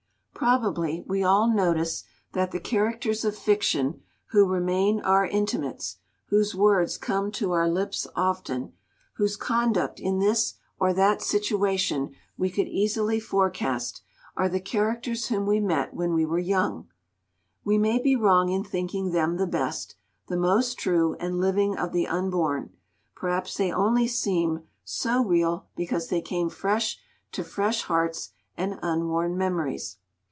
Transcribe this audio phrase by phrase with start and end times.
[0.33, 2.03] Probably we all notice
[2.33, 5.97] that the characters of fiction who remain our intimates,
[6.29, 8.73] whose words come to our lips often,
[9.17, 14.01] whose conduct in this or that situation we could easily forecast,
[14.35, 16.89] are the characters whom we met when we were young.
[17.63, 19.93] We may be wrong in thinking them the best,
[20.27, 22.71] the most true and living of the unborn;
[23.15, 26.97] perhaps they only seem so real because they came fresh
[27.33, 29.97] to fresh hearts and unworn memories.